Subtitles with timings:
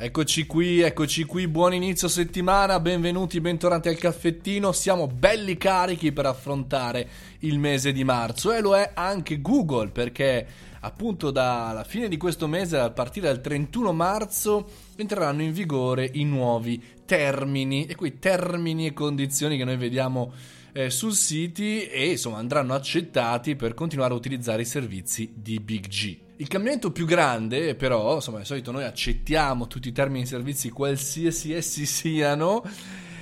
[0.00, 6.24] Eccoci qui, eccoci qui, buon inizio settimana, benvenuti, bentornati al caffettino, siamo belli carichi per
[6.24, 7.08] affrontare
[7.40, 10.46] il mese di marzo e lo è anche Google perché
[10.78, 16.22] appunto dalla fine di questo mese, a partire dal 31 marzo, entreranno in vigore i
[16.22, 20.32] nuovi termini e quei termini e condizioni che noi vediamo
[20.74, 25.88] eh, sul siti e insomma andranno accettati per continuare a utilizzare i servizi di Big
[25.88, 26.27] G.
[26.40, 30.70] Il cambiamento più grande, però, insomma, di solito noi accettiamo tutti i termini di servizi
[30.70, 32.62] qualsiasi essi siano.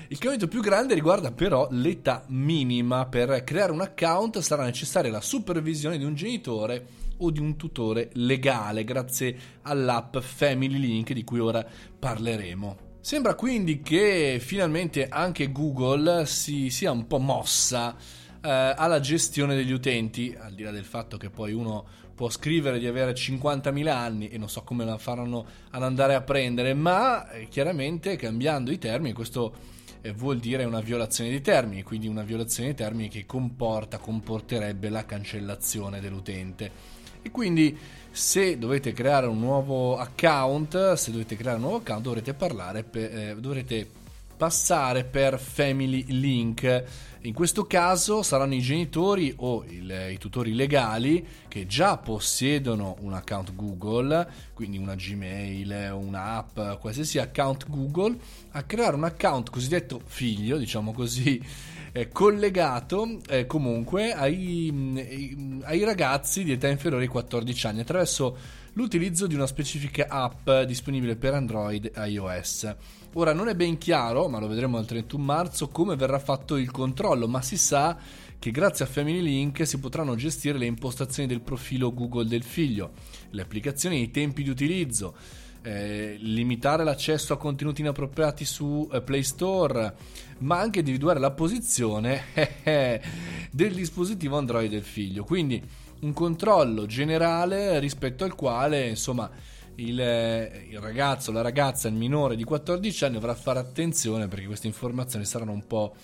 [0.09, 3.07] Il cambiamento più grande riguarda però l'età minima.
[3.07, 8.11] Per creare un account sarà necessaria la supervisione di un genitore o di un tutore
[8.13, 11.67] legale grazie all'app Family Link di cui ora
[11.99, 12.77] parleremo.
[13.01, 17.97] Sembra quindi che finalmente anche Google si sia un po' mossa
[18.41, 21.85] alla gestione degli utenti, al di là del fatto che poi uno
[22.17, 26.23] può scrivere di avere 50.000 anni e non so come la faranno ad andare a
[26.23, 29.53] prendere, ma eh, chiaramente cambiando i termini questo
[30.01, 34.89] eh, vuol dire una violazione di termini, quindi una violazione di termini che comporta, comporterebbe
[34.89, 36.95] la cancellazione dell'utente.
[37.21, 37.77] E quindi
[38.11, 43.15] se dovete creare un nuovo account, se dovete creare un nuovo account dovrete parlare, per,
[43.15, 44.05] eh, dovrete
[44.37, 46.85] passare per Family Link.
[47.23, 53.15] In questo caso saranno i genitori o il, i tutori legali che già possiedono un
[53.15, 58.17] account Google, quindi una Gmail, un'app, qualsiasi account Google,
[58.51, 61.43] a creare un account cosiddetto figlio, diciamo così,
[61.91, 68.37] eh, collegato eh, comunque ai, ai ragazzi di età inferiore ai 14 anni attraverso
[68.77, 72.75] l'utilizzo di una specifica app disponibile per Android e iOS.
[73.15, 76.71] Ora non è ben chiaro, ma lo vedremo al 31 marzo, come verrà fatto il
[76.71, 77.99] controllo, ma si sa
[78.39, 82.93] che grazie a Family Link si potranno gestire le impostazioni del profilo Google del figlio,
[83.31, 85.17] le applicazioni e i tempi di utilizzo,
[85.63, 89.95] eh, limitare l'accesso a contenuti inappropriati su eh, Play Store,
[90.41, 92.25] ma anche individuare la posizione
[93.51, 95.25] del dispositivo Android del figlio.
[95.25, 95.63] Quindi
[96.01, 99.31] un controllo generale rispetto al quale, insomma,
[99.77, 104.47] il, eh, il, ragazzo, la ragazza, il minore di 14 anni dovrà fare attenzione perché
[104.47, 105.95] queste informazioni saranno un po'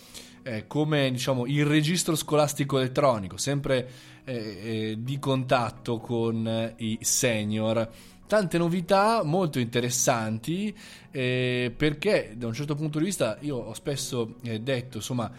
[0.42, 3.88] eh, come diciamo, il registro scolastico elettronico, sempre
[4.24, 7.88] eh, eh, di contatto con eh, i senior.
[8.26, 10.74] Tante novità molto interessanti
[11.10, 15.30] eh, perché da un certo punto di vista io ho spesso detto insomma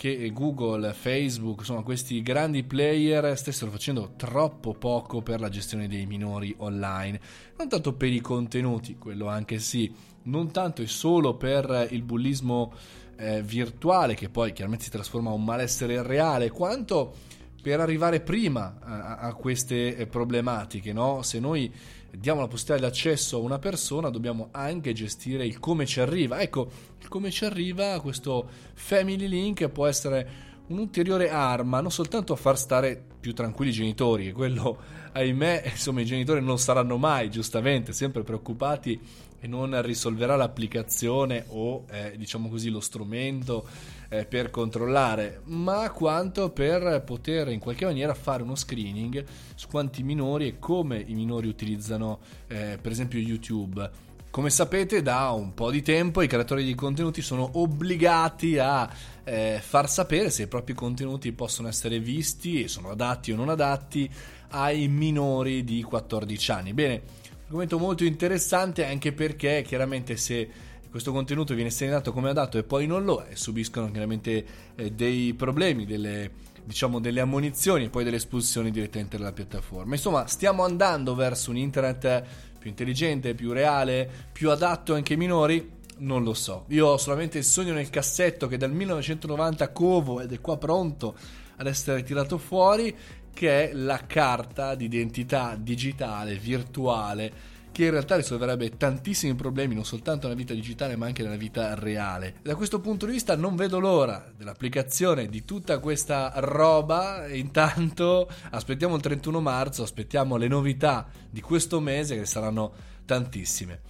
[0.00, 6.06] che Google, Facebook, insomma questi grandi player stessero facendo troppo poco per la gestione dei
[6.06, 7.20] minori online,
[7.58, 12.72] non tanto per i contenuti, quello anche sì, non tanto e solo per il bullismo
[13.16, 17.14] eh, virtuale che poi chiaramente si trasforma in un malessere reale, quanto
[17.60, 21.20] per arrivare prima a, a queste eh, problematiche, no?
[21.20, 21.70] Se noi
[22.16, 26.40] diamo la possibilità di accesso a una persona, dobbiamo anche gestire il come ci arriva.
[26.40, 32.36] Ecco, il come ci arriva, questo Family Link può essere un'ulteriore arma, non soltanto a
[32.36, 34.78] far stare più tranquilli i genitori, che quello,
[35.12, 39.00] ahimè, insomma, i genitori non saranno mai, giustamente, sempre preoccupati
[39.42, 43.66] e non risolverà l'applicazione o, eh, diciamo così, lo strumento
[44.08, 50.02] eh, per controllare, ma quanto per poter in qualche maniera fare uno screening su quanti
[50.02, 54.08] minori e come i minori utilizzano, eh, per esempio, YouTube.
[54.30, 58.88] Come sapete, da un po' di tempo i creatori di contenuti sono obbligati a
[59.24, 63.48] eh, far sapere se i propri contenuti possono essere visti e sono adatti o non
[63.48, 64.08] adatti
[64.50, 66.72] ai minori di 14 anni.
[66.72, 67.02] Bene,
[67.46, 70.48] argomento molto interessante anche perché chiaramente se
[70.88, 74.44] questo contenuto viene segnalato come adatto e poi non lo è, subiscono chiaramente
[74.76, 76.30] eh, dei problemi, delle,
[76.62, 79.94] diciamo, delle ammonizioni e poi delle espulsioni direttamente dalla piattaforma.
[79.94, 82.24] Insomma, stiamo andando verso un internet
[82.60, 85.78] più intelligente, più reale, più adatto anche ai minori?
[85.98, 86.66] Non lo so.
[86.68, 91.16] Io ho solamente il sogno nel cassetto che dal 1990 covo ed è qua pronto
[91.56, 92.94] ad essere tirato fuori,
[93.32, 97.32] che è la carta d'identità digitale, virtuale
[97.80, 101.74] che in realtà risolverebbe tantissimi problemi non soltanto nella vita digitale ma anche nella vita
[101.74, 102.34] reale.
[102.42, 108.96] Da questo punto di vista non vedo l'ora dell'applicazione di tutta questa roba, intanto aspettiamo
[108.96, 112.72] il 31 marzo, aspettiamo le novità di questo mese che saranno
[113.06, 113.80] tantissime.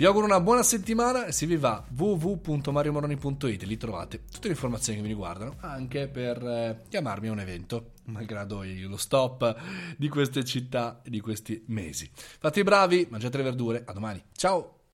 [0.00, 4.96] Vi auguro una buona settimana e se vi va www.mariomoroni.it, lì trovate tutte le informazioni
[4.96, 9.54] che mi riguardano, anche per eh, chiamarmi a un evento, malgrado lo stop
[9.98, 12.10] di queste città e di questi mesi.
[12.14, 14.24] Fate i bravi, mangiate le verdure, a domani.
[14.32, 14.79] Ciao!